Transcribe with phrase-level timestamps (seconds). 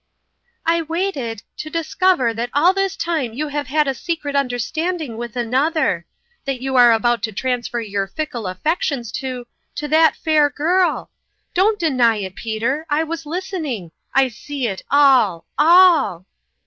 [0.65, 5.35] "I waited to discover that all this time you have had a secret understanding with
[5.35, 6.07] another;
[6.45, 9.45] that you are about to transfer your fickle affec tions to
[9.75, 11.11] to that fair girl!
[11.53, 12.87] Don't deny it, Peter!
[12.89, 13.91] I was listening.
[14.11, 16.25] I see it all all